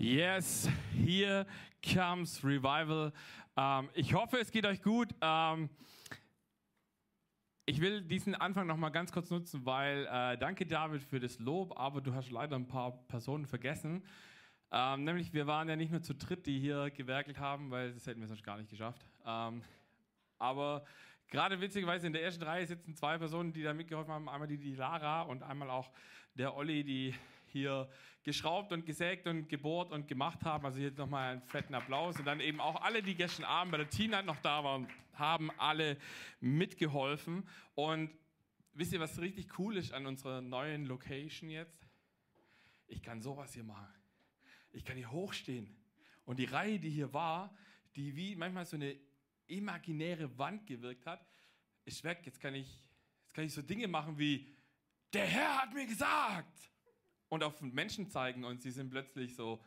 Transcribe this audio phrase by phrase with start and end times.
[0.00, 1.44] Yes, here
[1.82, 3.12] comes Revival.
[3.56, 5.12] Ähm, ich hoffe, es geht euch gut.
[5.20, 5.68] Ähm,
[7.66, 11.40] ich will diesen Anfang noch mal ganz kurz nutzen, weil äh, danke David für das
[11.40, 14.04] Lob, aber du hast leider ein paar Personen vergessen.
[14.70, 18.06] Ähm, nämlich wir waren ja nicht nur zu dritt, die hier gewerkelt haben, weil das
[18.06, 19.04] hätten wir sonst gar nicht geschafft.
[19.26, 19.62] Ähm,
[20.38, 20.84] aber
[21.26, 24.28] gerade witzigerweise in der ersten Reihe sitzen zwei Personen, die da mitgeholfen haben.
[24.28, 25.90] Einmal die, die Lara und einmal auch
[26.34, 27.16] der Olli, die
[27.50, 27.88] hier
[28.22, 30.64] geschraubt und gesägt und gebohrt und gemacht haben.
[30.64, 32.18] Also hier nochmal einen fetten Applaus.
[32.18, 35.50] Und dann eben auch alle, die gestern Abend bei der Night noch da waren, haben
[35.58, 35.96] alle
[36.40, 37.48] mitgeholfen.
[37.74, 38.10] Und
[38.74, 41.88] wisst ihr, was richtig cool ist an unserer neuen Location jetzt?
[42.86, 43.94] Ich kann sowas hier machen.
[44.72, 45.76] Ich kann hier hochstehen.
[46.24, 47.56] Und die Reihe, die hier war,
[47.96, 48.96] die wie manchmal so eine
[49.46, 51.26] imaginäre Wand gewirkt hat,
[51.84, 52.20] ist weg.
[52.24, 52.78] Jetzt kann ich,
[53.24, 54.54] jetzt kann ich so Dinge machen wie,
[55.12, 56.70] der Herr hat mir gesagt
[57.28, 59.60] und auf Menschen zeigen und sie sind plötzlich so,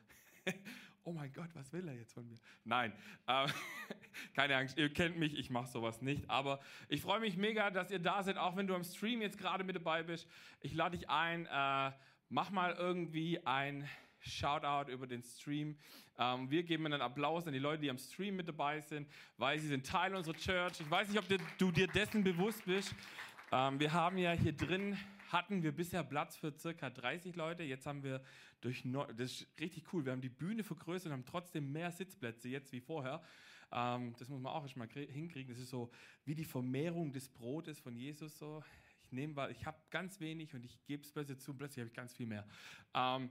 [1.04, 2.38] oh mein Gott, was will er jetzt von mir?
[2.64, 2.94] Nein,
[3.28, 3.48] äh,
[4.34, 6.30] keine Angst, ihr kennt mich, ich mache sowas nicht.
[6.30, 6.60] Aber
[6.90, 9.64] ich freue mich mega, dass ihr da seid, auch wenn du am Stream jetzt gerade
[9.64, 10.28] mit dabei bist.
[10.62, 11.92] Ich lade dich ein, äh,
[12.30, 13.88] mach mal irgendwie ein
[14.20, 15.78] Shoutout über den Stream.
[16.18, 19.58] Ähm, wir geben einen Applaus an die Leute, die am Stream mit dabei sind, weil
[19.58, 20.80] sie sind Teil unserer Church.
[20.80, 21.26] Ich weiß nicht, ob
[21.58, 22.94] du dir dessen bewusst bist.
[23.52, 24.98] Ähm, wir haben ja hier drin
[25.32, 27.64] hatten wir bisher Platz für circa 30 Leute.
[27.64, 28.22] Jetzt haben wir
[28.62, 28.84] durch,
[29.18, 32.72] das ist richtig cool, wir haben die Bühne vergrößert und haben trotzdem mehr Sitzplätze jetzt
[32.72, 33.22] wie vorher.
[33.72, 35.54] Ähm, das muss man auch erstmal hinkriegen.
[35.54, 35.92] Das ist so
[36.26, 38.38] wie die Vermehrung des Brotes von Jesus.
[38.38, 38.64] So.
[39.04, 41.82] Ich nehme, weil ich habe ganz wenig und ich gebe es plötzlich zu und plötzlich
[41.82, 42.48] habe ich ganz viel mehr.
[42.94, 43.30] Ähm,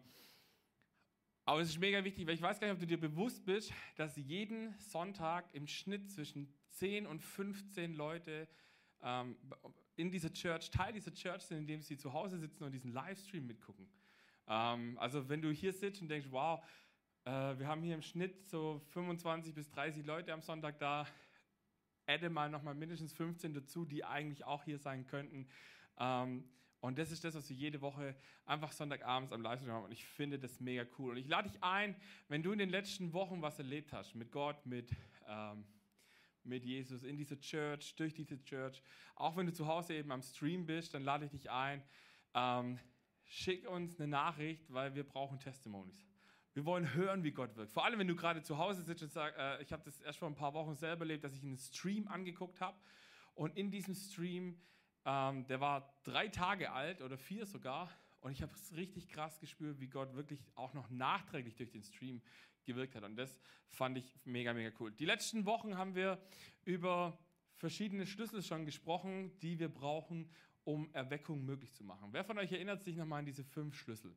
[1.45, 3.73] aber es ist mega wichtig, weil ich weiß gar nicht, ob du dir bewusst bist,
[3.97, 8.47] dass jeden Sonntag im Schnitt zwischen 10 und 15 Leute
[9.97, 13.47] in dieser Church, Teil dieser Church sind, indem sie zu Hause sitzen und diesen Livestream
[13.47, 13.89] mitgucken.
[14.47, 16.63] Ähm, also wenn du hier sitzt und denkst, wow,
[17.25, 21.07] äh, wir haben hier im Schnitt so 25 bis 30 Leute am Sonntag da,
[22.07, 25.49] adde mal nochmal mindestens 15 dazu, die eigentlich auch hier sein könnten.
[25.99, 26.45] Ähm,
[26.81, 28.17] und das ist das, was wir jede Woche
[28.47, 29.85] einfach Sonntagabends am Livestream haben.
[29.85, 31.13] Und ich finde das mega cool.
[31.13, 31.95] Und ich lade dich ein,
[32.29, 34.91] wenn du in den letzten Wochen was erlebt hast, mit Gott, mit
[35.29, 35.65] ähm,
[36.45, 38.83] mit Jesus in dieser Church, durch diese Church.
[39.15, 41.83] Auch wenn du zu Hause eben am Stream bist, dann lade ich dich ein.
[42.35, 42.79] Ähm,
[43.25, 46.07] schick uns eine Nachricht, weil wir brauchen Testimonies.
[46.53, 47.73] Wir wollen hören, wie Gott wirkt.
[47.73, 50.19] Vor allem, wenn du gerade zu Hause sitzt und sagst, äh, ich habe das erst
[50.19, 52.77] vor ein paar Wochen selber erlebt, dass ich einen Stream angeguckt habe.
[53.35, 54.61] Und in diesem Stream,
[55.05, 57.89] ähm, der war drei Tage alt oder vier sogar.
[58.21, 61.83] Und ich habe es richtig krass gespürt, wie Gott wirklich auch noch nachträglich durch den
[61.83, 62.21] Stream
[62.73, 63.05] gewirkt hat.
[63.05, 63.39] Und das
[63.69, 64.93] fand ich mega, mega cool.
[64.93, 66.21] Die letzten Wochen haben wir
[66.65, 67.19] über
[67.57, 70.31] verschiedene Schlüssel schon gesprochen, die wir brauchen,
[70.65, 72.13] um Erweckung möglich zu machen.
[72.13, 74.15] Wer von euch erinnert sich nochmal an diese fünf Schlüssel?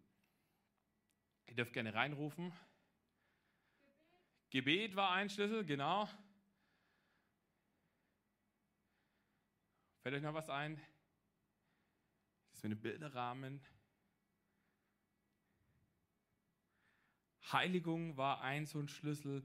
[1.47, 2.51] Ihr dürft gerne reinrufen.
[4.49, 6.07] Gebet, Gebet war ein Schlüssel, genau.
[10.01, 10.75] Fällt euch noch was ein?
[12.49, 13.61] Das ist mit einem Bilderrahmen.
[17.51, 19.43] Heiligung war ein so ein Schlüssel.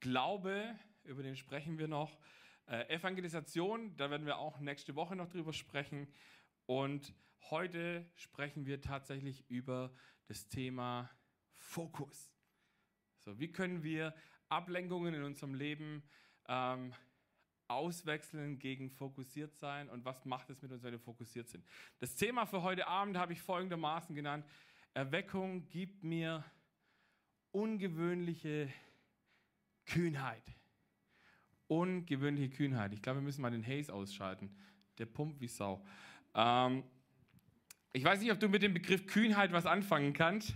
[0.00, 2.18] Glaube, über den sprechen wir noch.
[2.66, 6.08] Äh, Evangelisation, da werden wir auch nächste Woche noch drüber sprechen.
[6.66, 7.14] Und
[7.50, 9.92] heute sprechen wir tatsächlich über
[10.26, 11.10] das Thema
[11.54, 12.32] Fokus.
[13.18, 14.14] So, wie können wir
[14.48, 16.02] Ablenkungen in unserem Leben
[16.46, 16.94] ähm,
[17.68, 21.64] auswechseln gegen fokussiert sein und was macht es mit uns, wenn wir fokussiert sind?
[21.98, 24.46] Das Thema für heute Abend habe ich folgendermaßen genannt:
[24.94, 26.44] Erweckung gibt mir
[27.58, 28.72] ungewöhnliche
[29.84, 30.44] Kühnheit.
[31.66, 32.92] Ungewöhnliche Kühnheit.
[32.92, 34.54] Ich glaube, wir müssen mal den Haze ausschalten.
[34.98, 35.84] Der pumpt wie Sau.
[36.34, 36.84] Ähm,
[37.92, 40.54] ich weiß nicht, ob du mit dem Begriff Kühnheit was anfangen kannst.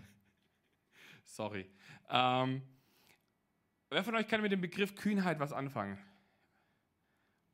[1.25, 1.69] Sorry.
[2.09, 2.63] Ähm,
[3.91, 5.99] wer von euch kann mit dem Begriff Kühnheit was anfangen?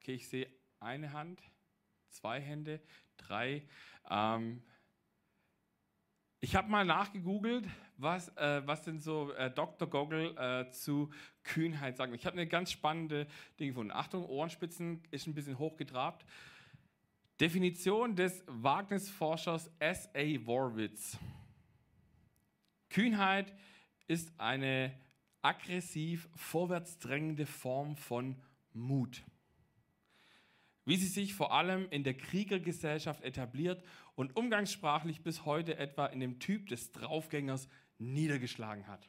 [0.00, 1.40] Okay, ich sehe eine Hand,
[2.10, 2.82] zwei Hände,
[3.16, 3.66] drei.
[4.10, 4.62] Ähm,
[6.40, 7.66] ich habe mal nachgegoogelt,
[7.98, 9.88] was, äh, was denn so äh, Dr.
[9.88, 11.10] Goggle äh, zu
[11.42, 12.14] Kühnheit sagt.
[12.14, 13.26] Ich habe eine ganz spannende
[13.58, 13.92] Dinge gefunden.
[13.92, 16.24] Achtung, Ohrenspitzen ist ein bisschen hochgetrabt.
[17.40, 20.46] Definition des Wagnisforschers S.A.
[20.46, 21.18] Warwitz.
[22.88, 23.52] Kühnheit
[24.06, 24.92] ist eine
[25.42, 28.36] aggressiv vorwärtsdrängende Form von
[28.72, 29.22] Mut
[30.88, 33.84] wie sie sich vor allem in der Kriegergesellschaft etabliert
[34.14, 37.68] und umgangssprachlich bis heute etwa in dem Typ des Draufgängers
[37.98, 39.08] niedergeschlagen hat.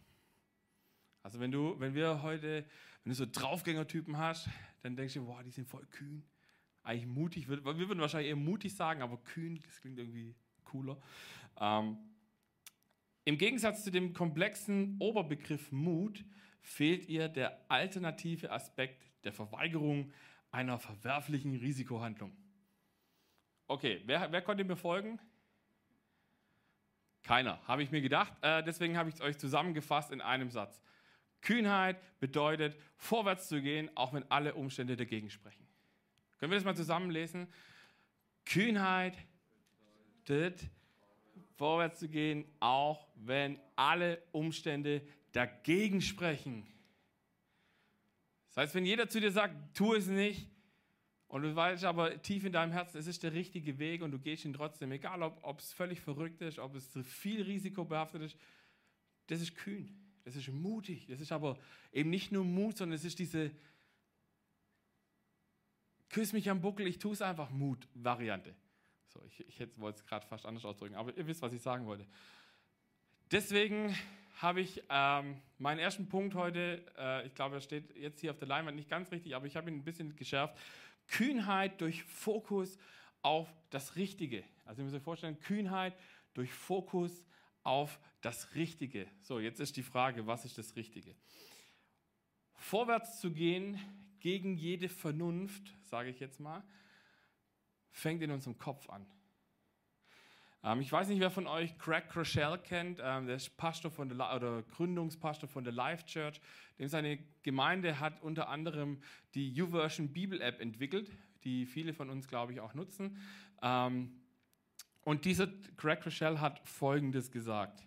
[1.23, 2.65] Also wenn du, wenn wir heute,
[3.03, 4.49] wenn du so Draufgängertypen hast,
[4.81, 6.23] dann denkst du, wow, die sind voll kühn,
[6.83, 7.49] eigentlich mutig.
[7.49, 10.99] Wir würden wahrscheinlich eher mutig sagen, aber kühn, das klingt irgendwie cooler.
[11.59, 11.97] Ähm,
[13.25, 16.23] Im Gegensatz zu dem komplexen Oberbegriff Mut
[16.61, 20.11] fehlt ihr der alternative Aspekt der Verweigerung
[20.51, 22.35] einer verwerflichen Risikohandlung.
[23.67, 25.19] Okay, wer, wer konnte mir folgen?
[27.23, 28.33] Keiner, habe ich mir gedacht.
[28.41, 30.81] Äh, deswegen habe ich es euch zusammengefasst in einem Satz.
[31.41, 35.65] Kühnheit bedeutet, vorwärts zu gehen, auch wenn alle Umstände dagegen sprechen.
[36.37, 37.47] Können wir das mal zusammenlesen?
[38.45, 39.17] Kühnheit
[40.29, 40.69] bedeutet,
[41.55, 45.01] vorwärts zu gehen, auch wenn alle Umstände
[45.31, 46.65] dagegen sprechen.
[48.47, 50.47] Das heißt, wenn jeder zu dir sagt, tu es nicht,
[51.29, 54.19] und du weißt aber tief in deinem Herzen, es ist der richtige Weg und du
[54.19, 58.37] gehst ihn trotzdem, egal ob es völlig verrückt ist, ob es viel risikobehaftet ist,
[59.27, 59.95] das ist kühn,
[60.25, 61.59] das ist mutig, das ist aber
[61.93, 63.51] eben nicht nur Mut, sondern es ist diese
[66.09, 68.55] Küss mich am Buckel, ich tue es einfach Mut-Variante.
[69.09, 71.85] So, ich, ich wollte es gerade fast anders ausdrücken, aber ihr wisst, was ich sagen
[71.85, 72.07] wollte.
[73.31, 73.95] Deswegen
[74.37, 78.39] habe ich ähm, meinen ersten Punkt heute, äh, ich glaube, er steht jetzt hier auf
[78.39, 80.57] der Leinwand nicht ganz richtig, aber ich habe ihn ein bisschen geschärft.
[81.09, 82.77] Kühnheit durch Fokus
[83.21, 84.43] auf das Richtige.
[84.65, 85.95] Also ihr müsst euch vorstellen, Kühnheit
[86.33, 87.25] durch Fokus
[87.63, 89.07] auf das Richtige.
[89.21, 91.15] So, jetzt ist die Frage, was ist das Richtige?
[92.55, 93.79] Vorwärts zu gehen
[94.19, 96.63] gegen jede Vernunft, sage ich jetzt mal,
[97.91, 99.05] fängt in unserem Kopf an.
[100.63, 102.99] Ähm, ich weiß nicht, wer von euch Craig Rochelle kennt.
[103.01, 106.41] Ähm, der ist Pastor von der, oder Gründungspastor von der Life Church.
[106.77, 109.01] Dem seine Gemeinde hat unter anderem
[109.35, 111.11] die YouVersion Bibel App entwickelt,
[111.43, 113.17] die viele von uns, glaube ich, auch nutzen.
[113.61, 114.11] Ähm,
[115.01, 115.47] und dieser
[115.77, 117.83] Craig Rochelle hat Folgendes gesagt.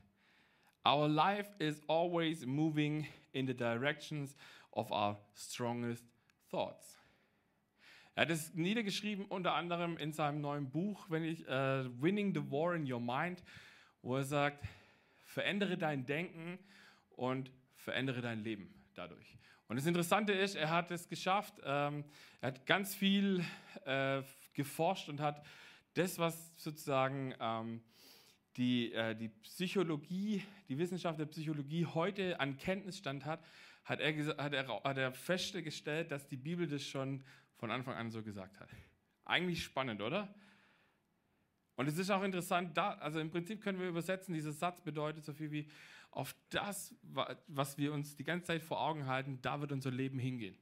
[0.84, 4.34] Our life is always moving in the directions
[4.72, 6.04] of our strongest
[6.50, 7.01] thoughts.
[8.14, 12.50] Er hat es niedergeschrieben, unter anderem in seinem neuen Buch, wenn ich, äh, Winning the
[12.50, 13.42] War in Your Mind,
[14.02, 14.66] wo er sagt,
[15.24, 16.58] verändere dein Denken
[17.10, 19.38] und verändere dein Leben dadurch.
[19.68, 22.04] Und das Interessante ist, er hat es geschafft, ähm,
[22.42, 23.42] er hat ganz viel
[23.86, 24.22] äh,
[24.52, 25.42] geforscht und hat
[25.94, 27.80] das, was sozusagen ähm,
[28.58, 33.42] die, äh, die Psychologie, die Wissenschaft der Psychologie heute an Kenntnisstand hat,
[33.84, 37.24] hat er, hat er, hat er festgestellt, dass die Bibel das schon
[37.62, 38.68] von Anfang an so gesagt hat.
[39.24, 40.34] Eigentlich spannend, oder?
[41.76, 45.24] Und es ist auch interessant, da, also im Prinzip können wir übersetzen, dieser Satz bedeutet
[45.24, 45.70] so viel wie,
[46.10, 46.92] auf das,
[47.46, 50.58] was wir uns die ganze Zeit vor Augen halten, da wird unser Leben hingehen.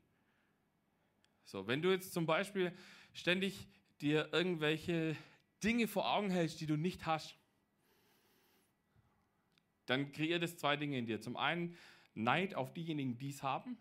[1.46, 2.70] So, wenn du jetzt zum Beispiel
[3.14, 3.66] ständig
[4.02, 5.16] dir irgendwelche
[5.64, 7.34] Dinge vor Augen hältst, die du nicht hast,
[9.86, 11.22] dann kreiert es zwei Dinge in dir.
[11.22, 11.78] Zum einen
[12.12, 13.78] Neid auf diejenigen, die es haben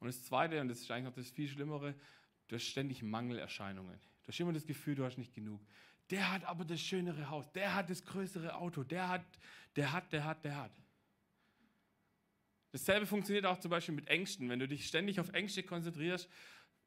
[0.00, 1.94] und das Zweite, und das ist eigentlich noch das viel Schlimmere,
[2.48, 3.98] du hast ständig Mangelerscheinungen.
[4.22, 5.60] Du hast immer das Gefühl, du hast nicht genug.
[6.10, 9.24] Der hat aber das schönere Haus, der hat das größere Auto, der hat,
[9.76, 10.72] der hat, der hat, der hat.
[12.72, 14.48] Dasselbe funktioniert auch zum Beispiel mit Ängsten.
[14.48, 16.28] Wenn du dich ständig auf Ängste konzentrierst,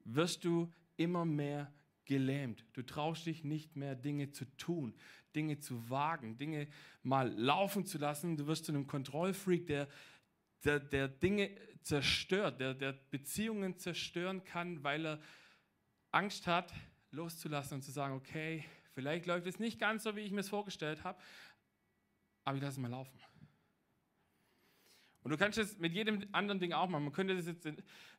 [0.05, 1.73] wirst du immer mehr
[2.05, 2.65] gelähmt.
[2.73, 4.93] Du traust dich nicht mehr, Dinge zu tun,
[5.35, 6.67] Dinge zu wagen, Dinge
[7.03, 8.37] mal laufen zu lassen.
[8.37, 9.87] Du wirst zu einem Kontrollfreak, der,
[10.63, 11.49] der, der Dinge
[11.83, 15.21] zerstört, der, der Beziehungen zerstören kann, weil er
[16.11, 16.73] Angst hat,
[17.11, 20.49] loszulassen und zu sagen, okay, vielleicht läuft es nicht ganz so, wie ich mir es
[20.49, 21.19] vorgestellt habe,
[22.43, 23.19] aber ich lasse es mal laufen.
[25.23, 27.03] Und du kannst es mit jedem anderen Ding auch machen.
[27.03, 27.73] Man könnte das jetzt, äh,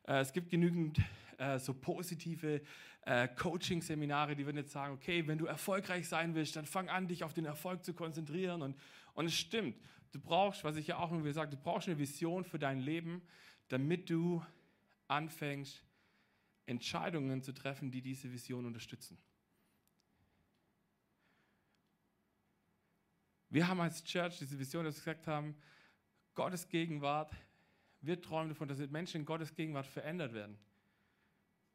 [0.05, 0.99] es gibt genügend
[1.37, 2.61] äh, so positive
[3.05, 7.07] äh, Coaching-Seminare, die würden jetzt sagen, okay, wenn du erfolgreich sein willst, dann fang an,
[7.07, 8.61] dich auf den Erfolg zu konzentrieren.
[8.61, 8.77] Und,
[9.13, 9.77] und es stimmt,
[10.13, 13.21] du brauchst, was ich ja auch immer sage, du brauchst eine Vision für dein Leben,
[13.73, 14.45] damit du
[15.07, 15.83] anfängst,
[16.67, 19.17] Entscheidungen zu treffen, die diese Vision unterstützen.
[23.49, 25.55] Wir haben als Church diese Vision, dass wir gesagt haben,
[26.35, 27.35] Gottes Gegenwart,
[28.01, 30.55] wir träumen davon, dass Menschen in Gottes Gegenwart verändert werden.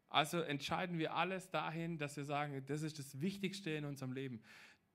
[0.09, 4.41] Also entscheiden wir alles dahin, dass wir sagen, das ist das Wichtigste in unserem Leben,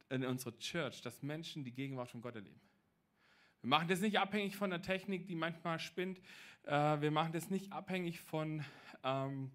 [0.10, 2.62] in unserer Church, dass Menschen die Gegenwart von Gott erleben.
[3.63, 6.20] Wir machen das nicht abhängig von der Technik, die manchmal spinnt.
[6.63, 8.62] Äh, wir machen das nicht abhängig von,
[9.05, 9.51] ähm,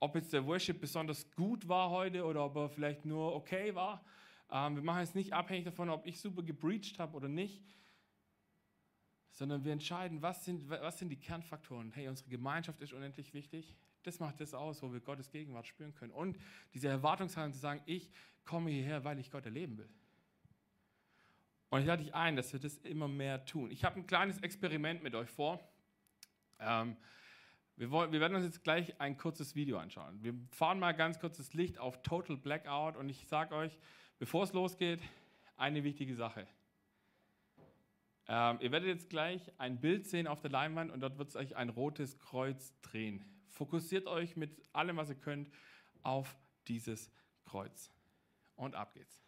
[0.00, 4.04] ob jetzt der Worship besonders gut war heute oder ob er vielleicht nur okay war.
[4.50, 7.62] Ähm, wir machen es nicht abhängig davon, ob ich super gebreached habe oder nicht,
[9.30, 11.92] sondern wir entscheiden, was sind, was sind die Kernfaktoren.
[11.92, 13.76] Hey, unsere Gemeinschaft ist unendlich wichtig.
[14.02, 16.10] Das macht das aus, wo wir Gottes Gegenwart spüren können.
[16.10, 16.36] Und
[16.74, 18.10] diese Erwartungshaltung zu sagen, ich
[18.44, 19.88] komme hierher, weil ich Gott erleben will.
[21.70, 23.70] Und ich lade dich ein, dass wir das immer mehr tun.
[23.70, 25.60] Ich habe ein kleines Experiment mit euch vor.
[26.60, 26.96] Ähm,
[27.76, 30.22] wir, wollen, wir, werden uns jetzt gleich ein kurzes Video anschauen.
[30.22, 33.76] Wir fahren mal ganz kurz das Licht auf Total Blackout und ich sage euch,
[34.18, 35.00] bevor es losgeht,
[35.56, 36.46] eine wichtige Sache.
[38.28, 41.36] Ähm, ihr werdet jetzt gleich ein Bild sehen auf der Leinwand und dort wird es
[41.36, 43.24] euch ein rotes Kreuz drehen.
[43.48, 45.50] Fokussiert euch mit allem, was ihr könnt,
[46.02, 46.36] auf
[46.68, 47.10] dieses
[47.44, 47.90] Kreuz.
[48.56, 49.25] Und ab geht's.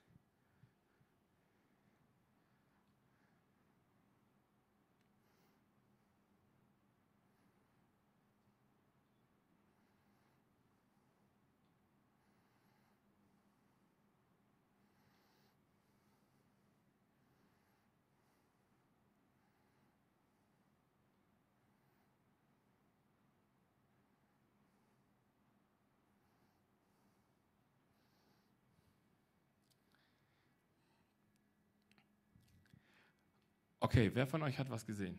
[33.88, 35.18] Okay, wer von euch hat was gesehen?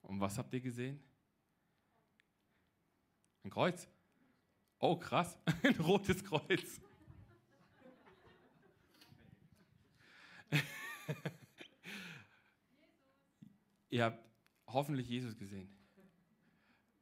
[0.00, 0.98] Und was habt ihr gesehen?
[3.44, 3.86] Ein Kreuz.
[4.78, 6.80] Oh, krass, ein rotes Kreuz.
[13.90, 14.26] ihr habt
[14.68, 15.68] hoffentlich Jesus gesehen.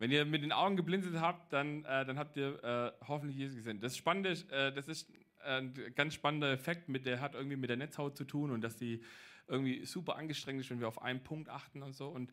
[0.01, 3.55] Wenn ihr mit den Augen geblinzelt habt, dann, äh, dann habt ihr äh, hoffentlich Jesus
[3.55, 3.79] gesehen.
[3.79, 5.09] Das Spannende, äh, das ist
[5.43, 8.77] ein ganz spannender Effekt, mit der hat irgendwie mit der Netzhaut zu tun und dass
[8.77, 9.03] die
[9.47, 12.09] irgendwie super angestrengt ist, wenn wir auf einen Punkt achten und so.
[12.09, 12.33] Und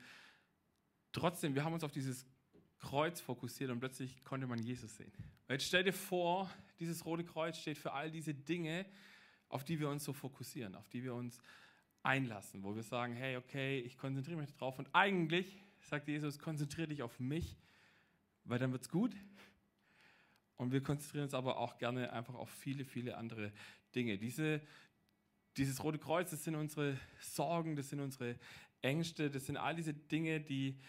[1.12, 2.28] trotzdem, wir haben uns auf dieses
[2.80, 5.12] Kreuz fokussiert und plötzlich konnte man Jesus sehen.
[5.48, 6.50] Und jetzt stell dir vor,
[6.80, 8.86] dieses rote Kreuz steht für all diese Dinge,
[9.50, 11.42] auf die wir uns so fokussieren, auf die wir uns
[12.04, 16.90] einlassen, wo wir sagen, hey, okay, ich konzentriere mich drauf und eigentlich sagt Jesus, konzentriere
[16.90, 17.58] dich auf mich,
[18.44, 19.16] weil dann wird es gut
[20.58, 23.52] und wir konzentrieren uns aber auch gerne einfach auf viele, viele andere
[23.96, 24.18] Dinge.
[24.18, 24.62] Diese,
[25.56, 28.38] dieses Rote Kreuz, das sind unsere Sorgen, das sind unsere
[28.82, 30.80] Ängste, das sind all diese Dinge, die,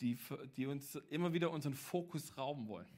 [0.00, 0.18] die,
[0.56, 2.88] die uns immer wieder unseren Fokus rauben wollen.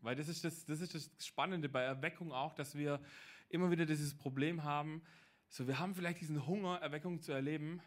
[0.00, 3.00] Weil das ist das, das ist das Spannende bei Erweckung auch, dass wir
[3.48, 5.02] immer wieder dieses Problem haben,
[5.48, 7.80] so wir haben vielleicht diesen Hunger, Erweckung zu erleben.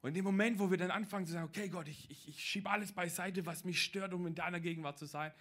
[0.00, 2.44] Und in dem Moment, wo wir dann anfangen zu sagen, okay Gott, ich, ich, ich
[2.44, 5.32] schiebe alles beiseite, was mich stört, um in deiner Gegenwart zu sein,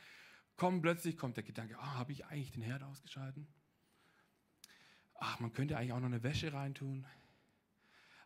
[0.57, 3.47] kommt plötzlich kommt der Gedanke, ah, habe ich eigentlich den Herd ausgeschalten?
[5.15, 7.05] Ach, man könnte eigentlich auch noch eine Wäsche reintun.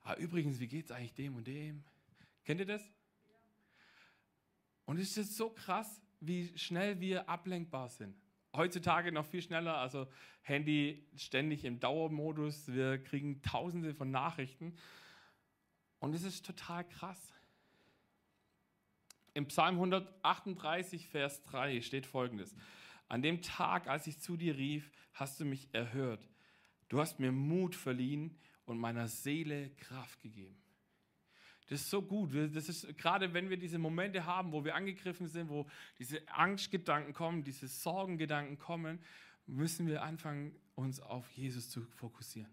[0.04, 1.84] Ah, übrigens, wie geht es eigentlich dem und dem?
[2.44, 2.84] Kennt ihr das?
[4.86, 8.16] Und es ist so krass, wie schnell wir ablenkbar sind.
[8.54, 10.08] Heutzutage noch viel schneller, also
[10.42, 14.76] Handy ständig im Dauermodus, wir kriegen tausende von Nachrichten.
[16.00, 17.34] Und es ist total krass.
[19.34, 22.54] Im Psalm 138, Vers 3 steht folgendes.
[23.08, 26.28] An dem Tag, als ich zu dir rief, hast du mich erhört.
[26.90, 30.58] Du hast mir Mut verliehen und meiner Seele Kraft gegeben.
[31.68, 32.32] Das ist so gut.
[32.54, 35.66] Das ist gerade, wenn wir diese Momente haben, wo wir angegriffen sind, wo
[35.98, 39.00] diese Angstgedanken kommen, diese Sorgengedanken kommen,
[39.46, 42.52] müssen wir anfangen, uns auf Jesus zu fokussieren.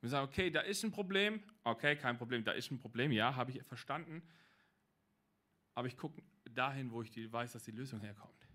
[0.00, 1.42] Wir sagen, okay, da ist ein Problem.
[1.64, 2.44] Okay, kein Problem.
[2.44, 3.10] Da ist ein Problem.
[3.10, 4.22] Ja, habe ich verstanden
[5.80, 6.22] aber ich gucke
[6.54, 8.46] dahin, wo ich die, weiß, dass die Lösung herkommt.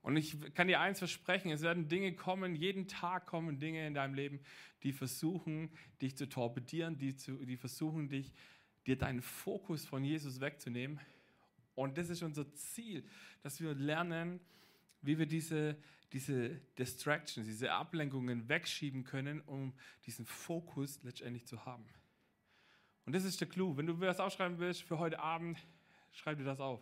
[0.00, 3.92] Und ich kann dir eins versprechen, es werden Dinge kommen, jeden Tag kommen Dinge in
[3.92, 4.40] deinem Leben,
[4.82, 5.70] die versuchen,
[6.00, 8.32] dich zu torpedieren, die, zu, die versuchen, dich,
[8.86, 10.98] dir deinen Fokus von Jesus wegzunehmen.
[11.74, 13.06] Und das ist unser Ziel,
[13.42, 14.40] dass wir lernen,
[15.02, 15.76] wie wir diese,
[16.14, 19.74] diese Distractions, diese Ablenkungen wegschieben können, um
[20.06, 21.84] diesen Fokus letztendlich zu haben.
[23.04, 23.76] Und das ist der Clou.
[23.76, 25.58] Wenn du was aufschreiben willst für heute Abend,
[26.12, 26.80] schreib dir das auf.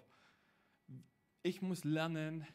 [1.43, 2.47] Ich muss lernen,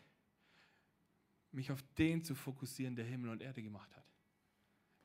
[1.51, 4.05] mich auf den zu fokussieren, der Himmel und Erde gemacht hat.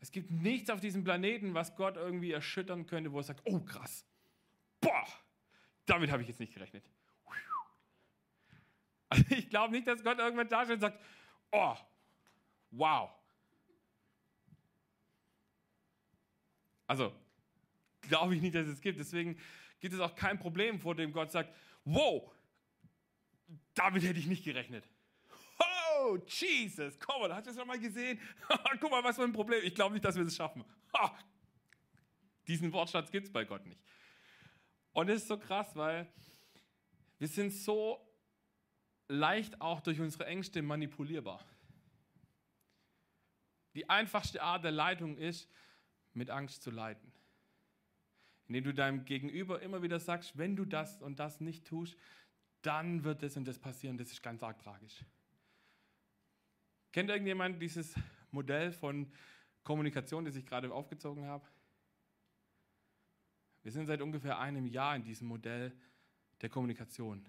[0.00, 3.61] Es gibt nichts auf diesem Planeten, was Gott irgendwie erschüttern könnte, wo er sagt, oh
[3.61, 4.07] krass,
[4.81, 5.07] boah,
[5.87, 6.85] damit habe ich jetzt nicht gerechnet.
[9.12, 11.00] Also ich glaube nicht, dass Gott irgendwann da steht und sagt,
[11.50, 11.75] oh,
[12.71, 13.11] wow.
[16.87, 17.12] Also
[18.11, 18.99] glaube ich nicht, dass es gibt.
[18.99, 19.38] Deswegen
[19.79, 22.31] gibt es auch kein Problem, vor dem Gott sagt, wow,
[23.75, 24.85] damit hätte ich nicht gerechnet.
[25.59, 28.21] Oh, Jesus, komm mal, hast du das schon mal gesehen?
[28.81, 29.62] Guck mal, was für ein Problem.
[29.64, 30.64] Ich glaube nicht, dass wir es schaffen.
[30.95, 31.17] Ha.
[32.47, 33.81] Diesen Wortschatz gibt es bei Gott nicht.
[34.93, 36.07] Und es ist so krass, weil
[37.19, 38.05] wir sind so
[39.09, 41.45] leicht auch durch unsere Ängste manipulierbar.
[43.75, 45.49] Die einfachste Art der Leitung ist,
[46.12, 47.12] mit Angst zu leiten
[48.50, 51.97] indem du deinem Gegenüber immer wieder sagst, wenn du das und das nicht tust,
[52.62, 53.97] dann wird das und das passieren.
[53.97, 55.04] Das ist ganz arg tragisch.
[56.90, 57.95] Kennt irgendjemand dieses
[58.33, 59.12] Modell von
[59.62, 61.47] Kommunikation, das ich gerade aufgezogen habe?
[63.62, 65.73] Wir sind seit ungefähr einem Jahr in diesem Modell
[66.40, 67.25] der Kommunikation.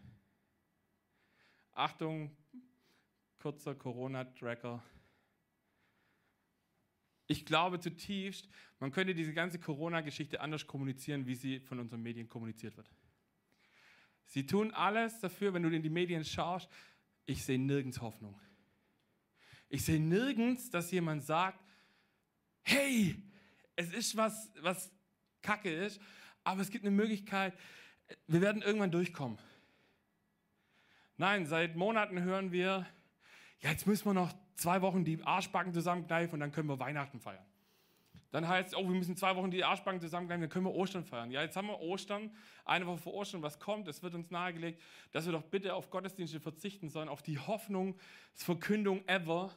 [1.74, 2.36] Achtung,
[3.38, 4.82] kurzer Corona-Tracker.
[7.32, 8.50] Ich glaube zutiefst,
[8.82, 12.92] man könnte diese ganze Corona-Geschichte anders kommunizieren, wie sie von unseren Medien kommuniziert wird.
[14.26, 16.70] Sie tun alles dafür, wenn du in die Medien schaust,
[17.26, 18.38] ich sehe nirgends Hoffnung.
[19.70, 21.58] Ich sehe nirgends, dass jemand sagt,
[22.64, 23.16] hey,
[23.78, 24.92] es ist was, was
[25.42, 26.02] Kacke ist,
[26.44, 27.58] aber es gibt eine Möglichkeit,
[28.28, 29.40] wir werden irgendwann durchkommen.
[31.16, 32.86] Nein, seit Monaten hören wir,
[33.62, 37.20] ja, jetzt müssen wir noch zwei Wochen die Arschbacken zusammenkneifen und dann können wir Weihnachten
[37.20, 37.46] feiern.
[38.32, 41.04] Dann heißt es, oh, wir müssen zwei Wochen die Arschbacken zusammenkneifen, dann können wir Ostern
[41.04, 41.32] feiern.
[41.32, 43.90] Ja, jetzt haben wir Ostern, eine Woche vor Ostern, was kommt?
[43.90, 44.82] Es wird uns nahegelegt,
[45.12, 49.54] dass wir doch bitte auf Gottesdienste verzichten sollen, auf die Hoffnungsverkündung ever.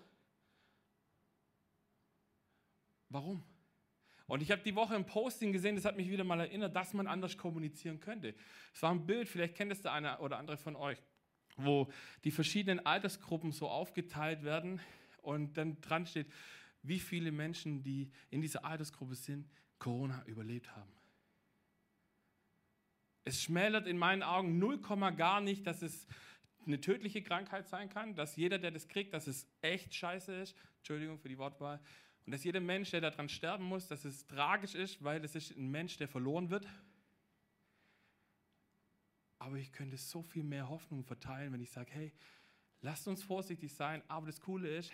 [3.11, 3.45] Warum?
[4.27, 6.95] Und ich habe die Woche ein Posting gesehen, das hat mich wieder mal erinnert, dass
[6.95, 8.35] man anders kommunizieren könnte.
[8.73, 10.99] Es war ein Bild, vielleicht kennt es der eine oder andere von euch,
[11.57, 11.91] wo
[12.25, 14.81] die verschiedenen Altersgruppen so aufgeteilt werden
[15.23, 16.27] und dann dran steht,
[16.83, 20.93] wie viele Menschen, die in dieser Altersgruppe sind, Corona überlebt haben.
[23.25, 24.81] Es schmälert in meinen Augen 0,
[25.17, 26.07] gar nicht, dass es
[26.67, 30.55] eine tödliche Krankheit sein kann, dass jeder, der das kriegt, dass es echt scheiße ist.
[30.79, 31.81] Entschuldigung für die Wortwahl.
[32.27, 35.57] Und dass jeder Mensch, der daran sterben muss, dass es tragisch ist, weil es ist
[35.57, 36.67] ein Mensch, der verloren wird.
[39.39, 42.13] Aber ich könnte so viel mehr Hoffnung verteilen, wenn ich sage, hey,
[42.81, 44.03] lasst uns vorsichtig sein.
[44.09, 44.93] Aber das Coole ist,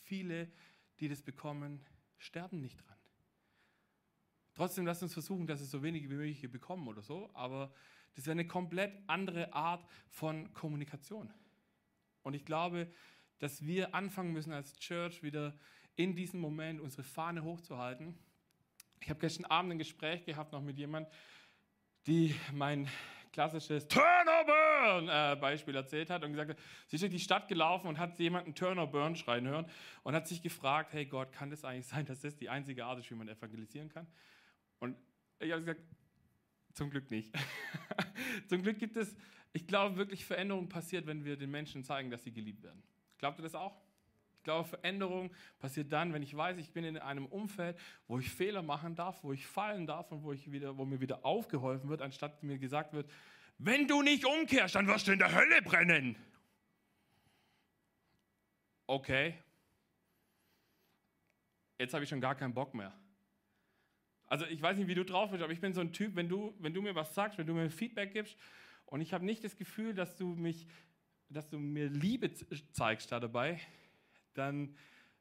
[0.00, 0.50] viele,
[1.00, 1.84] die das bekommen,
[2.16, 2.96] sterben nicht dran.
[4.54, 7.30] Trotzdem lasst uns versuchen, dass es so wenige wie möglich bekommen oder so.
[7.34, 7.72] Aber
[8.16, 11.32] das wäre eine komplett andere Art von Kommunikation.
[12.22, 12.90] Und ich glaube,
[13.38, 15.56] dass wir anfangen müssen als Church wieder
[15.94, 18.18] in diesem Moment unsere Fahne hochzuhalten.
[19.00, 21.12] Ich habe gestern Abend ein Gespräch gehabt noch mit jemandem,
[22.06, 22.88] die mein
[23.32, 27.98] klassisches Turner-Burn-Beispiel äh, erzählt hat und gesagt hat, sie ist durch die Stadt gelaufen und
[27.98, 29.66] hat jemanden Turner-Burn schreien hören
[30.02, 32.98] und hat sich gefragt, hey Gott, kann das eigentlich sein, dass das die einzige Art
[32.98, 34.06] ist, wie man evangelisieren kann?
[34.78, 34.96] Und
[35.40, 35.80] ich habe gesagt,
[36.74, 37.34] zum Glück nicht.
[38.48, 39.16] zum Glück gibt es,
[39.52, 42.82] ich glaube wirklich, Veränderung passiert, wenn wir den Menschen zeigen, dass sie geliebt werden.
[43.18, 43.76] Glaubt ihr das auch?
[44.48, 48.62] Glaube, Veränderung passiert dann, wenn ich weiß, ich bin in einem Umfeld, wo ich Fehler
[48.62, 52.00] machen darf, wo ich fallen darf und wo, ich wieder, wo mir wieder aufgeholfen wird,
[52.00, 53.10] anstatt mir gesagt wird,
[53.58, 56.16] wenn du nicht umkehrst, dann wirst du in der Hölle brennen.
[58.86, 59.34] Okay.
[61.78, 62.98] Jetzt habe ich schon gar keinen Bock mehr.
[64.28, 66.30] Also ich weiß nicht, wie du drauf bist, aber ich bin so ein Typ, wenn
[66.30, 68.38] du, wenn du mir was sagst, wenn du mir Feedback gibst
[68.86, 70.66] und ich habe nicht das Gefühl, dass du mich,
[71.28, 72.32] dass du mir Liebe
[72.72, 73.60] zeigst da dabei,
[74.38, 74.76] dann,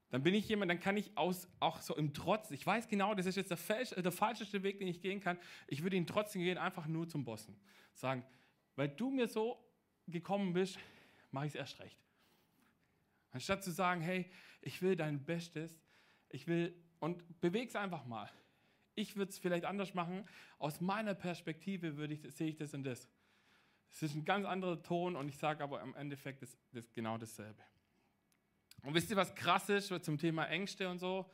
[0.09, 3.13] dann bin ich jemand, dann kann ich aus, auch so im Trotz, ich weiß genau,
[3.15, 6.07] das ist jetzt der, falsch, der falscheste Weg, den ich gehen kann, ich würde ihn
[6.07, 7.59] trotzdem gehen, einfach nur zum Bossen.
[7.93, 8.23] Sagen,
[8.75, 9.57] weil du mir so
[10.07, 10.79] gekommen bist,
[11.31, 11.97] mache ich es erst recht.
[13.31, 15.79] Anstatt zu sagen, hey, ich will dein Bestes,
[16.29, 18.29] ich will, und bewege es einfach mal.
[18.95, 20.27] Ich würde es vielleicht anders machen.
[20.57, 23.07] Aus meiner Perspektive würde ich, sehe ich das und das.
[23.91, 27.17] Es ist ein ganz anderer Ton und ich sage aber im Endeffekt das, das genau
[27.17, 27.61] dasselbe.
[28.87, 31.29] Und wisst ihr, was krass ist zum Thema Ängste und so?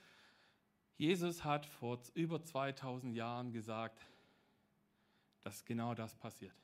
[0.97, 4.03] Jesus hat vor über 2000 Jahren gesagt,
[5.41, 6.55] dass genau das passiert.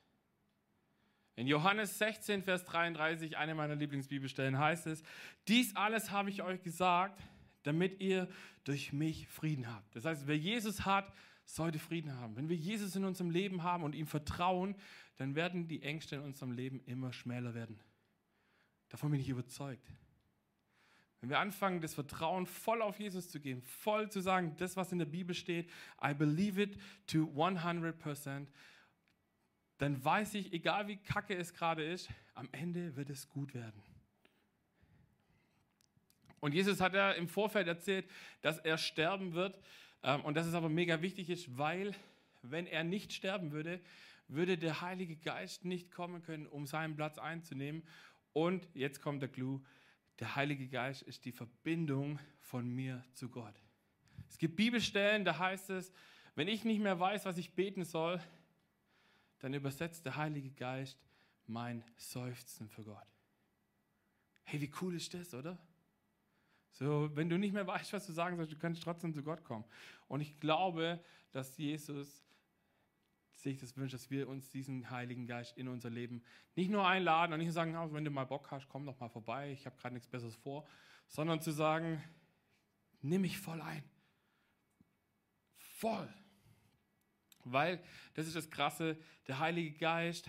[1.36, 5.04] In Johannes 16, Vers 33, eine meiner Lieblingsbibelstellen, heißt es,
[5.46, 7.22] dies alles habe ich euch gesagt,
[7.62, 8.28] damit ihr
[8.64, 9.94] durch mich Frieden habt.
[9.94, 12.34] Das heißt, wer Jesus hat, sollte Frieden haben.
[12.34, 14.74] Wenn wir Jesus in unserem Leben haben und ihm vertrauen,
[15.18, 17.78] dann werden die Ängste in unserem Leben immer schmäler werden.
[18.88, 19.88] Davon bin ich überzeugt.
[21.20, 24.90] Wenn wir anfangen, das Vertrauen voll auf Jesus zu geben, voll zu sagen, das, was
[24.92, 25.70] in der Bibel steht,
[26.02, 28.46] I believe it to 100%,
[29.78, 33.82] dann weiß ich, egal wie kacke es gerade ist, am Ende wird es gut werden.
[36.40, 38.08] Und Jesus hat ja im Vorfeld erzählt,
[38.40, 39.58] dass er sterben wird
[40.02, 41.94] ähm, und dass es aber mega wichtig ist, weil
[42.42, 43.80] wenn er nicht sterben würde,
[44.28, 47.82] würde der Heilige Geist nicht kommen können, um seinen Platz einzunehmen.
[48.32, 49.60] Und jetzt kommt der Clou,
[50.20, 53.54] der Heilige Geist ist die Verbindung von mir zu Gott.
[54.28, 55.92] Es gibt Bibelstellen, da heißt es,
[56.34, 58.20] wenn ich nicht mehr weiß, was ich beten soll,
[59.40, 60.98] dann übersetzt der Heilige Geist
[61.46, 63.06] mein Seufzen für Gott.
[64.44, 65.58] Hey, wie cool ist das, oder?
[66.72, 69.42] So, wenn du nicht mehr weißt, was du sagen sollst, du kannst trotzdem zu Gott
[69.44, 69.64] kommen.
[70.06, 71.02] Und ich glaube,
[71.32, 72.22] dass Jesus
[73.42, 76.22] sich das wünscht, dass wir uns diesen Heiligen Geist in unser Leben
[76.56, 78.98] nicht nur einladen und nicht nur sagen, oh, wenn du mal Bock hast, komm doch
[79.00, 80.66] mal vorbei, ich habe gerade nichts Besseres vor,
[81.06, 82.02] sondern zu sagen,
[83.02, 83.82] nimm mich voll ein.
[85.56, 86.12] Voll.
[87.44, 87.82] Weil,
[88.14, 90.26] das ist das Krasse, der Heilige Geist,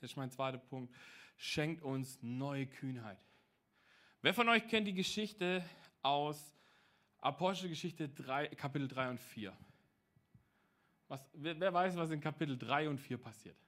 [0.00, 0.94] das ist mein zweiter Punkt,
[1.36, 3.18] schenkt uns neue Kühnheit.
[4.20, 5.64] Wer von euch kennt die Geschichte
[6.02, 6.54] aus
[7.18, 9.56] Apostelgeschichte 3, Kapitel 3 und 4.
[11.12, 13.58] Was, wer, wer, weiß, was in Kapitel 3 und 4 passiert?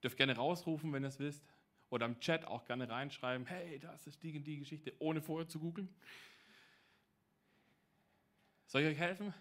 [0.00, 1.44] Dürft gerne rausrufen, wenn ihr es wisst.
[1.90, 5.48] Oder im Chat auch gerne reinschreiben, hey, das ist die und die Geschichte, ohne vorher
[5.48, 5.92] zu googeln.
[8.66, 9.34] Soll ich euch helfen?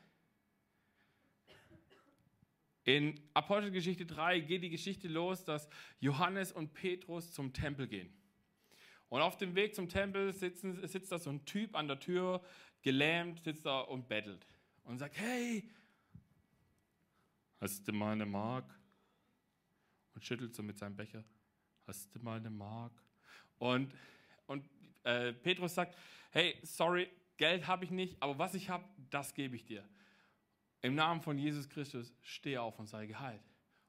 [2.85, 8.11] In Apostelgeschichte 3 geht die Geschichte los, dass Johannes und Petrus zum Tempel gehen.
[9.09, 12.43] Und auf dem Weg zum Tempel sitzen, sitzt da so ein Typ an der Tür,
[12.81, 14.47] gelähmt, sitzt da und bettelt.
[14.85, 15.69] Und sagt, hey,
[17.65, 18.63] hast du mal eine Mark?
[20.13, 21.23] Und schüttelt so mit seinem Becher,
[21.87, 22.93] hast du mal eine Mark?
[23.57, 23.91] Und,
[24.45, 24.63] und
[25.03, 25.97] äh, Petrus sagt,
[26.31, 29.83] hey, sorry, Geld habe ich nicht, aber was ich habe, das gebe ich dir.
[30.81, 33.41] Im Namen von Jesus Christus, steh auf und sei geheilt.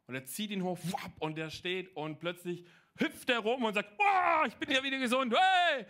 [0.06, 0.78] Und er zieht ihn hoch
[1.18, 2.64] und er steht und plötzlich
[2.96, 5.84] hüpft er rum und sagt, oh, ich bin ja wieder gesund, hey!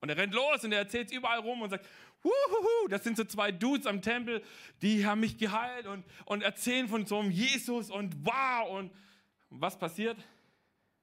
[0.00, 1.88] Und er rennt los und er erzählt es überall rum und sagt,
[2.24, 4.42] Wuhuhu, das sind so zwei Dudes am Tempel,
[4.80, 8.70] die haben mich geheilt und, und erzählen von so einem Jesus und wow.
[8.70, 8.90] Und
[9.50, 10.16] was passiert?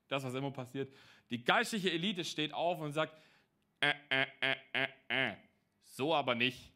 [0.07, 0.91] Das, was immer passiert.
[1.29, 3.15] Die geistliche Elite steht auf und sagt,
[3.79, 5.35] äh, äh, äh, äh, äh.
[5.83, 6.71] so aber nicht.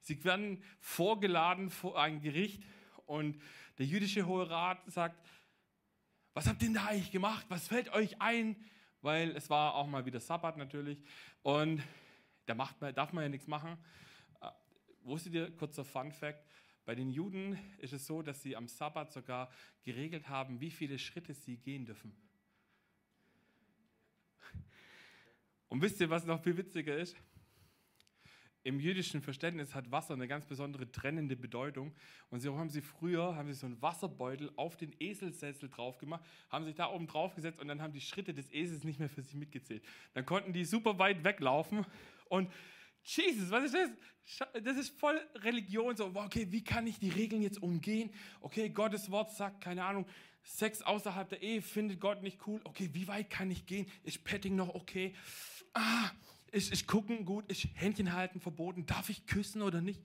[0.00, 2.62] Sie werden vorgeladen vor ein Gericht
[3.06, 3.40] und
[3.78, 5.18] der jüdische Hohe Rat sagt,
[6.34, 7.46] was habt ihr denn da eigentlich gemacht?
[7.48, 8.56] Was fällt euch ein?
[9.00, 10.98] Weil es war auch mal wieder Sabbat natürlich
[11.42, 11.82] und
[12.46, 13.78] da macht man, darf man ja nichts machen.
[14.40, 14.50] Äh,
[15.02, 16.44] wusstet ihr, kurzer Fun Fact,
[16.84, 19.50] bei den Juden ist es so, dass sie am Sabbat sogar
[19.82, 22.14] geregelt haben, wie viele Schritte sie gehen dürfen.
[25.68, 27.16] Und wisst ihr, was noch viel witziger ist?
[28.64, 31.94] im jüdischen Verständnis hat Wasser eine ganz besondere trennende Bedeutung.
[32.30, 36.24] Und so haben sie früher haben sie so einen Wasserbeutel auf den Eselsessel drauf gemacht,
[36.48, 39.10] haben sich da oben drauf gesetzt und dann haben die Schritte des Esels nicht mehr
[39.10, 39.84] für sich mitgezählt.
[40.14, 41.84] Dann konnten die super weit weglaufen
[42.24, 42.50] und
[43.02, 43.90] Jesus, was ist das?
[44.62, 45.94] Das ist voll Religion.
[45.96, 48.10] So, okay, wie kann ich die Regeln jetzt umgehen?
[48.40, 50.06] Okay, Gottes Wort sagt, keine Ahnung,
[50.42, 52.60] Sex außerhalb der Ehe findet Gott nicht cool.
[52.64, 53.86] Okay, wie weit kann ich gehen?
[54.02, 55.14] Ist Petting noch okay?
[55.74, 56.10] Ah,
[56.52, 60.02] ist, ist gucken gut, ist Händchen halten verboten, darf ich küssen oder nicht?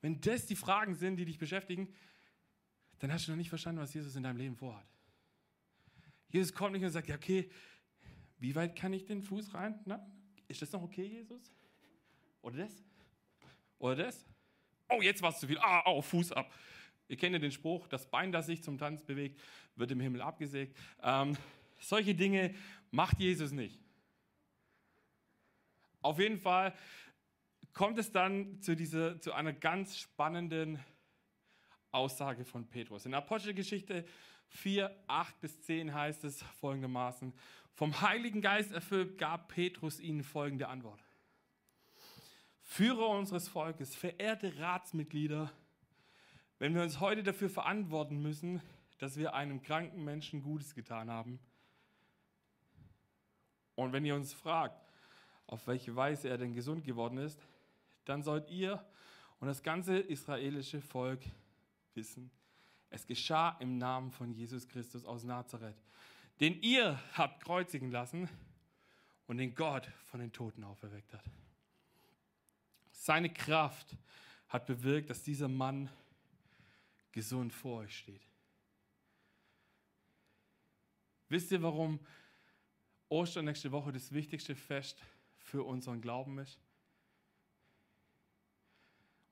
[0.00, 1.94] Wenn das die Fragen sind, die dich beschäftigen,
[2.98, 4.86] dann hast du noch nicht verstanden, was Jesus in deinem Leben vorhat.
[6.28, 7.50] Jesus kommt nicht und sagt, ja, okay,
[8.38, 9.78] wie weit kann ich den Fuß rein?
[9.84, 10.04] Na,
[10.52, 11.50] ist das noch okay, Jesus?
[12.42, 12.84] Oder das?
[13.78, 14.24] Oder das?
[14.88, 15.58] Oh, jetzt war es zu viel.
[15.58, 16.52] Ah, oh, Fuß ab.
[17.08, 19.40] Ihr kennt ja den Spruch, das Bein, das sich zum Tanz bewegt,
[19.76, 20.78] wird im Himmel abgesägt.
[21.02, 21.36] Ähm,
[21.80, 22.54] solche Dinge
[22.90, 23.80] macht Jesus nicht.
[26.02, 26.74] Auf jeden Fall
[27.72, 30.78] kommt es dann zu, dieser, zu einer ganz spannenden
[31.90, 33.06] Aussage von Petrus.
[33.06, 34.04] In Apostelgeschichte
[34.52, 37.32] 4, 8 bis 10 heißt es folgendermaßen,
[37.74, 41.02] vom Heiligen Geist erfüllt gab Petrus ihnen folgende Antwort.
[42.62, 45.50] Führer unseres Volkes, verehrte Ratsmitglieder,
[46.58, 48.62] wenn wir uns heute dafür verantworten müssen,
[48.98, 51.40] dass wir einem kranken Menschen Gutes getan haben,
[53.74, 54.80] und wenn ihr uns fragt,
[55.46, 57.46] auf welche Weise er denn gesund geworden ist,
[58.04, 58.84] dann sollt ihr
[59.40, 61.20] und das ganze israelische Volk
[61.94, 62.30] wissen,
[62.92, 65.80] es geschah im Namen von Jesus Christus aus Nazareth,
[66.40, 68.28] den ihr habt kreuzigen lassen
[69.26, 71.24] und den Gott von den Toten auferweckt hat.
[72.90, 73.96] Seine Kraft
[74.48, 75.88] hat bewirkt, dass dieser Mann
[77.10, 78.22] gesund vor euch steht.
[81.28, 81.98] Wisst ihr, warum
[83.08, 85.02] Ostern nächste Woche das wichtigste Fest
[85.38, 86.58] für unseren Glauben ist.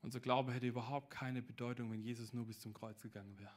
[0.01, 3.55] Unser Glaube hätte überhaupt keine Bedeutung, wenn Jesus nur bis zum Kreuz gegangen wäre.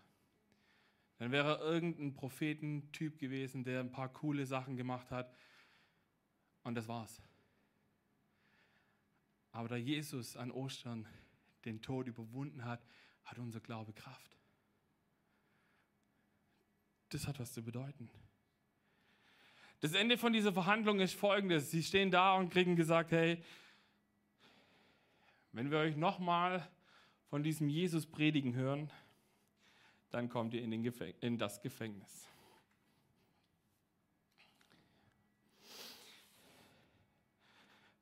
[1.19, 5.35] Dann wäre er irgendein Prophetentyp gewesen, der ein paar coole Sachen gemacht hat.
[6.65, 7.23] Und das war's.
[9.53, 11.07] Aber da Jesus an Ostern
[11.65, 12.85] den Tod überwunden hat,
[13.25, 14.37] hat unser Glaube Kraft.
[17.11, 18.11] Das hat was zu bedeuten.
[19.81, 21.71] Das Ende von dieser Verhandlung ist folgendes.
[21.71, 23.43] Sie stehen da und kriegen gesagt, hey,
[25.55, 26.69] wenn wir euch nochmal
[27.31, 28.91] von diesem Jesus predigen hören,
[30.11, 30.73] dann kommt ihr in,
[31.21, 32.29] in das Gefängnis.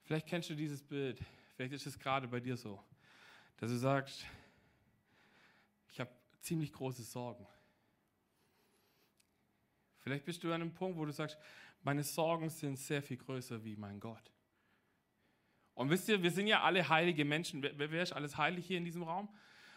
[0.04, 1.22] Vielleicht kennst du dieses Bild,
[1.54, 2.82] vielleicht ist es gerade bei dir so,
[3.58, 4.26] dass du sagst,
[5.90, 6.10] ich habe
[6.40, 7.46] ziemlich große Sorgen.
[10.00, 11.38] Vielleicht bist du an einem Punkt, wo du sagst,
[11.82, 14.32] meine Sorgen sind sehr viel größer wie mein Gott.
[15.74, 17.62] Und wisst ihr, wir sind ja alle heilige Menschen.
[17.62, 19.28] Wer, wer ist alles heilig hier in diesem Raum?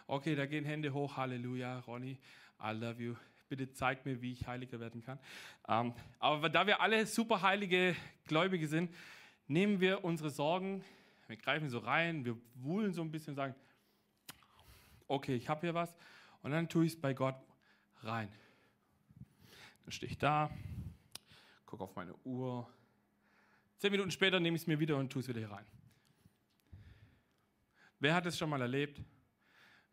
[0.07, 1.17] Okay, da gehen Hände hoch.
[1.17, 2.19] Halleluja, Ronny,
[2.61, 3.15] I love you.
[3.47, 5.19] Bitte zeig mir, wie ich heiliger werden kann.
[5.67, 8.93] Ähm, aber da wir alle super heilige Gläubige sind,
[9.47, 10.83] nehmen wir unsere Sorgen,
[11.27, 13.55] wir greifen so rein, wir wühlen so ein bisschen und sagen,
[15.07, 15.95] okay, ich habe hier was
[16.41, 17.35] und dann tue ich es bei Gott
[18.01, 18.31] rein.
[19.83, 20.49] Dann stehe ich da,
[21.65, 22.67] gucke auf meine Uhr.
[23.77, 25.65] Zehn Minuten später nehme ich es mir wieder und tue es wieder hier rein.
[27.99, 29.01] Wer hat es schon mal erlebt?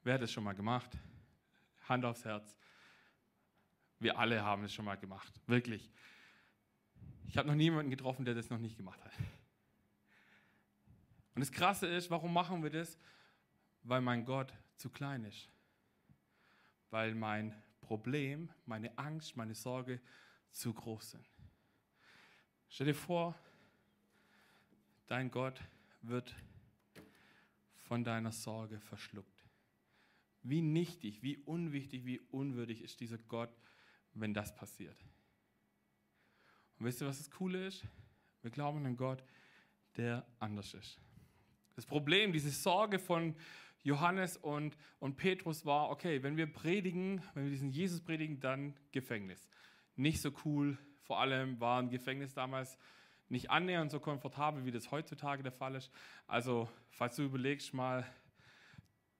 [0.03, 0.91] Wer hat es schon mal gemacht?
[1.88, 2.57] Hand aufs Herz.
[3.99, 5.33] Wir alle haben es schon mal gemacht.
[5.47, 5.91] Wirklich.
[7.29, 9.12] Ich habe noch niemanden getroffen, der das noch nicht gemacht hat.
[11.35, 12.99] Und das Krasse ist, warum machen wir das?
[13.85, 15.49] Weil mein Gott zu klein ist.
[16.91, 20.01] Weil mein Problem, meine Angst, meine Sorge
[20.51, 21.31] zu groß sind.
[22.69, 23.35] Stell dir vor,
[25.07, 25.61] dein Gott
[26.03, 26.35] wird
[27.92, 29.44] von deiner Sorge verschluckt.
[30.42, 33.55] Wie nichtig, wie unwichtig, wie unwürdig ist dieser Gott,
[34.14, 34.96] wenn das passiert.
[36.78, 37.85] Und wisst ihr, was das Coole ist?
[38.40, 39.22] Wir glauben an einen Gott,
[39.98, 40.98] der anders ist.
[41.76, 43.37] Das Problem, diese Sorge von
[43.83, 48.74] Johannes und, und Petrus war, okay, wenn wir predigen, wenn wir diesen Jesus predigen, dann
[48.92, 49.50] Gefängnis.
[49.96, 52.78] Nicht so cool, vor allem war ein Gefängnis damals
[53.33, 55.90] nicht annähernd so komfortabel, wie das heutzutage der Fall ist.
[56.27, 58.07] Also, falls du überlegst, mal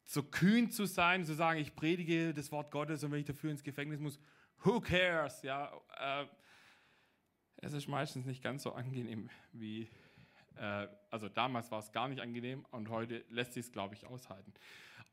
[0.05, 3.51] so kühn zu sein, zu sagen, ich predige das Wort Gottes und wenn ich dafür
[3.51, 4.21] ins Gefängnis muss,
[4.63, 5.43] who cares?
[5.43, 6.27] Ja, äh,
[7.57, 9.89] es ist meistens nicht ganz so angenehm wie,
[10.57, 14.05] äh, also damals war es gar nicht angenehm und heute lässt sich es, glaube ich,
[14.05, 14.53] aushalten.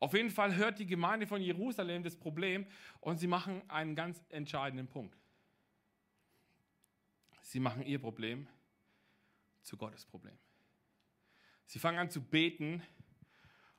[0.02, 2.68] Auf jeden Fall hört die Gemeinde von Jerusalem das Problem
[3.00, 5.18] und sie machen einen ganz entscheidenden Punkt.
[7.42, 8.48] Sie machen ihr Problem
[9.70, 10.36] zu Gottes Problem.
[11.68, 12.82] Sie fangen an zu beten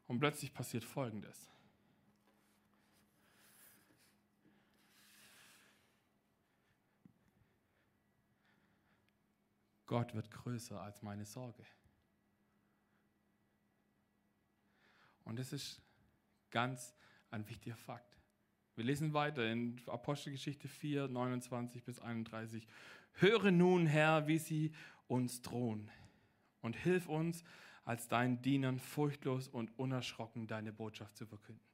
[0.06, 1.50] und plötzlich passiert Folgendes.
[9.86, 11.66] Gott wird größer als meine Sorge.
[15.24, 15.82] Und das ist
[16.52, 16.94] ganz
[17.32, 18.16] ein wichtiger Fakt.
[18.76, 22.68] Wir lesen weiter in Apostelgeschichte 4, 29 bis 31.
[23.14, 24.72] Höre nun, Herr, wie sie
[25.10, 25.90] uns drohen
[26.62, 27.44] und hilf uns,
[27.84, 31.64] als deinen Dienern furchtlos und unerschrocken deine Botschaft zu verkünden.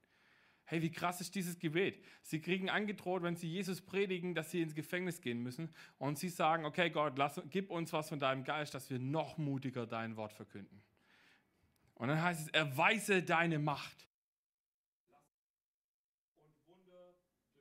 [0.65, 2.03] Hey, wie krass ist dieses Gebet?
[2.23, 5.73] Sie kriegen angedroht, wenn sie Jesus predigen, dass sie ins Gefängnis gehen müssen.
[5.99, 9.39] Und sie sagen, okay Gott, lass, gib uns was von deinem Geist, dass wir noch
[9.39, 10.83] mutiger dein Wort verkünden.
[11.95, 14.09] Und dann heißt es, erweise deine Macht.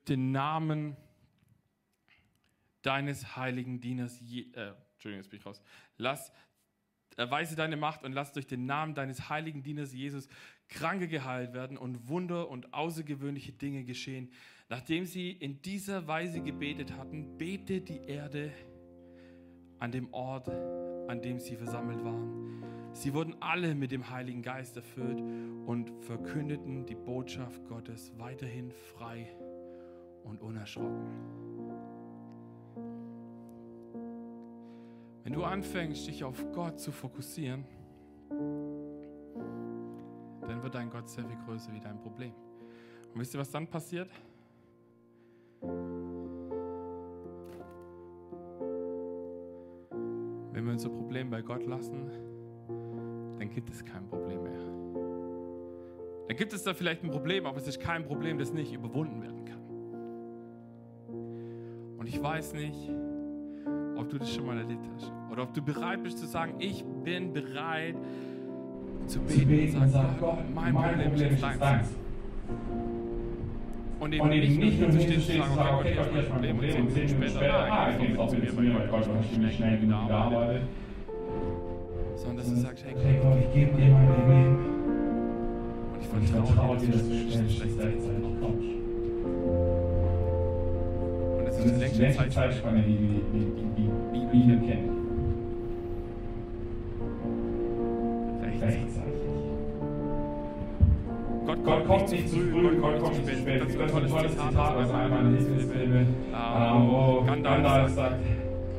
[0.08, 0.96] Den Namen
[2.82, 5.62] deines heiligen Dieners, äh, Entschuldigung, jetzt bin ich raus.
[5.98, 6.32] Lass,
[7.16, 10.28] erweise deine Macht und lass durch den Namen deines heiligen Dieners Jesus
[10.68, 14.32] Kranke geheilt werden und Wunder und außergewöhnliche Dinge geschehen.
[14.68, 18.52] Nachdem sie in dieser Weise gebetet hatten, bete die Erde
[19.80, 22.64] an dem Ort, an dem sie versammelt waren.
[22.94, 29.36] Sie wurden alle mit dem Heiligen Geist erfüllt und verkündeten die Botschaft Gottes weiterhin frei
[30.24, 31.55] und unerschrocken.
[35.26, 37.66] Wenn du anfängst, dich auf Gott zu fokussieren,
[40.48, 42.32] dann wird dein Gott sehr viel größer wie dein Problem.
[43.12, 44.08] Und wisst ihr, was dann passiert?
[50.52, 52.06] Wenn wir unser Problem bei Gott lassen,
[53.40, 54.60] dann gibt es kein Problem mehr.
[56.28, 59.24] Dann gibt es da vielleicht ein Problem, aber es ist kein Problem, das nicht überwunden
[59.24, 59.56] werden kann.
[61.98, 62.92] Und ich weiß nicht,
[63.98, 66.84] ob du das schon mal erlebt hast oder ob du bereit bist zu sagen, ich
[67.04, 67.96] bin bereit,
[69.08, 71.90] zu beten, zu und sagen, Gott, mein, mein Problem ist deins.
[74.00, 76.58] Und eben, und eben nicht nur zu stehen zu sagen, okay, Gott, ich habe mein
[76.58, 79.52] Problem und zehn Minuten später, ah, ich komme zu mir, weil Gott, Gott, ich bin
[79.52, 80.62] schnell genug gearbeitet.
[82.16, 84.58] Sondern dass du sagst, hey Gott, ich gebe dir mein Problem
[85.94, 88.04] und ich vertraue dir, dass du schnell rechtzeitig
[88.42, 88.68] kommst.
[91.38, 93.22] Und das ist die längste Zeitspanne, die
[94.14, 94.95] die Bibel kennt.
[101.88, 103.62] Gott kommt nicht zu früh, Gott kommt nicht zu spät.
[103.62, 108.16] Das ist ein tolles Zitat aus einem meiner Lieblingsfilme, ähm, wo Gandalf sagt,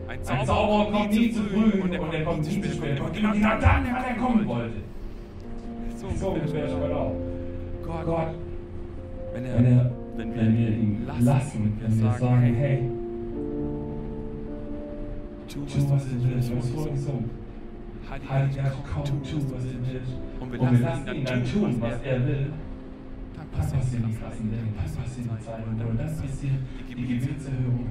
[0.08, 3.00] ein Zauberer kommt nie zu früh und er kommt nie zu spät.
[3.00, 4.74] Und genau dann, wann er kommen wollte.
[6.16, 7.12] So ist Gott auch.
[8.04, 8.34] Gott,
[9.32, 12.90] wenn, er, wenn, wir, ihn lassen, wenn wir sagen, hey,
[15.48, 17.08] tu, was du willst, was du willst,
[18.28, 20.12] Heiliger komm, tu, was du willst.
[20.40, 22.50] Und wir lassen ihn dann tun, was er will
[23.52, 26.52] passieren die krassen Dinge, dann passieren die Zeichen und dann passiert
[26.88, 27.86] die Gebetserhörung.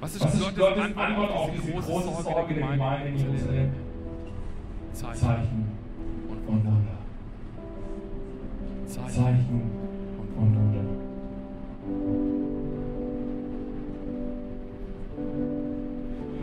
[0.00, 3.16] Was ist Was ist Gottes, Gottes Antwort, Antwort auf diese große Sorge der Gemeinde in
[3.16, 3.70] Jerusalem?
[4.92, 5.64] Zeichen Zeichen
[6.28, 6.98] und und Wunder.
[8.86, 9.62] Zeichen Zeichen
[10.18, 10.60] und und Wunder.
[10.60, 11.06] Wunder.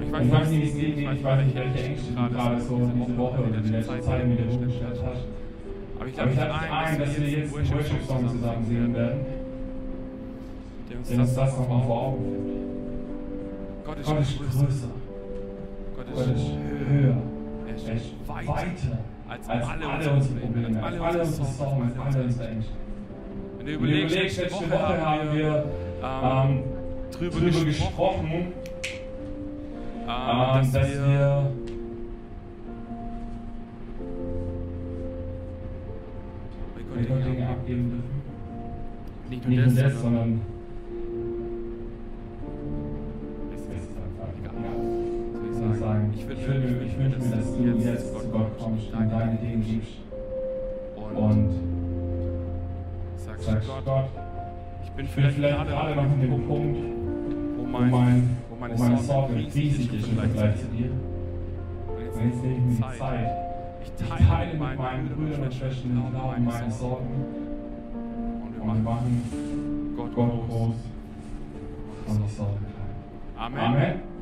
[0.02, 2.92] Ich Ich weiß nicht, wie es geht, ich weiß nicht, welche Ängste du gerade so
[2.96, 5.26] diese Woche oder die letzte Zeit in mir hochgestellt hast.
[6.00, 9.20] Aber ich lade ich dich ein, dass wir jetzt einen Worship-Song zusammen singen werden,
[10.90, 13.86] der uns uns das nochmal vor Augen führt.
[13.86, 14.66] Gott ist Gott ist größer.
[14.66, 14.88] größer,
[15.96, 16.52] Gott Gott ist ist
[16.90, 17.18] höher.
[17.68, 18.98] Er ist er ist weiter weiter
[19.30, 22.74] als als alle alle unsere Probleme, als alle unsere Sorgen, als alle unsere Ängste.
[23.58, 25.66] Wenn du überlegst, letzte Woche haben wir
[26.04, 26.64] ähm, ähm,
[27.12, 28.54] drüber darüber gesprochen, gesprochen,
[30.02, 31.53] ähm, dass, dass wir
[37.74, 38.24] Gott dürfen.
[39.30, 40.42] Nicht nur das, das, sondern
[43.54, 44.54] es ist einfach egal.
[45.52, 48.94] Ich würde sagen, ich wünsche mir, ich wünsche mir, dass du jetzt zu Gott kommst
[48.94, 49.94] und deine Dinge gibst.
[50.96, 51.50] Und, und
[53.18, 54.06] sagst, sagst, Gott, Gott,
[54.84, 56.78] ich bin ich bin vielleicht, vielleicht gerade noch in dem Punkt,
[57.58, 60.92] wo mein, wo wo meine, meine Sorge riesig ist im Vergleich zu dir.
[61.88, 63.32] Und jetzt jetzt nehme ich mir die Zeit,
[63.84, 67.43] Ich teile, teile mit meinen Brüdern und Schwestern den Glauben, meine Sorgen
[68.66, 70.76] My wir machen Gott groß.
[72.08, 72.48] Gott groß.
[73.36, 73.60] Amen.
[73.60, 74.13] Amen.